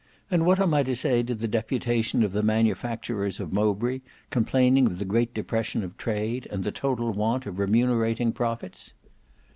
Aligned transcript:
"And 0.31 0.47
what 0.47 0.59
am 0.59 0.73
I 0.73 0.81
to 0.81 0.95
say 0.95 1.21
to 1.21 1.35
the 1.35 1.47
deputation 1.47 2.23
of 2.23 2.31
the 2.31 2.41
manufacturers 2.41 3.39
of 3.39 3.53
Mowbray 3.53 4.01
complaining 4.31 4.87
of 4.87 4.97
the 4.97 5.05
great 5.05 5.31
depression 5.31 5.83
of 5.83 5.95
trade, 5.95 6.47
and 6.49 6.63
the 6.63 6.71
total 6.71 7.11
want 7.11 7.45
of 7.45 7.59
remunerating 7.59 8.33
profits?" 8.33 8.95